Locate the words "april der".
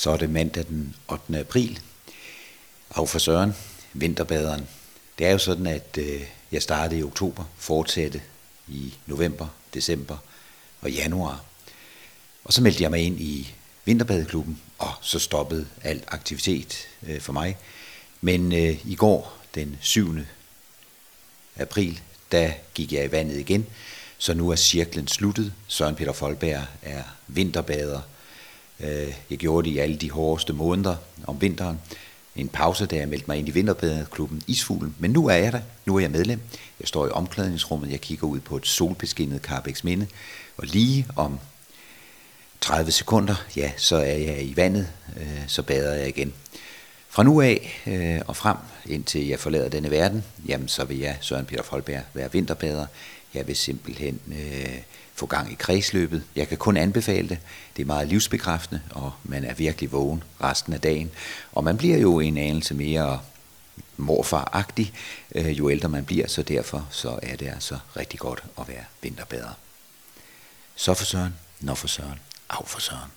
21.56-22.52